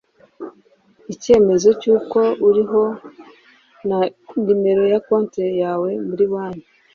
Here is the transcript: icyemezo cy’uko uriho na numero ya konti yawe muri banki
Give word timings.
icyemezo 1.13 1.69
cy’uko 1.81 2.19
uriho 2.47 2.83
na 3.87 3.99
numero 4.45 4.83
ya 4.91 4.99
konti 5.07 5.41
yawe 5.61 5.89
muri 6.09 6.25
banki 6.33 6.67